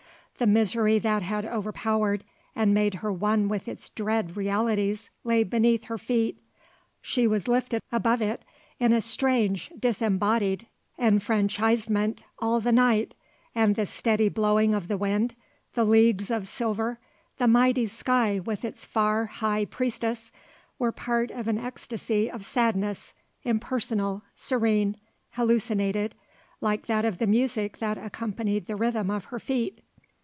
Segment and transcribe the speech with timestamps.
[0.37, 2.23] The misery that had overpowered
[2.55, 6.41] and made her one with its dread realities lay beneath her feet.
[6.99, 8.43] She was lifted above it
[8.79, 10.65] in a strange, disembodied
[10.97, 13.13] enfranchisement all the night,
[13.53, 15.35] and the steady blowing of the wind,
[15.75, 16.99] the leagues of silver,
[17.37, 20.31] the mighty sky with its far, high priestess,
[20.79, 23.13] were part of an ecstasy of sadness,
[23.43, 24.95] impersonal, serene,
[25.33, 26.15] hallucinated,
[26.61, 29.81] like that of the music that accompanied the rhythm of her feet.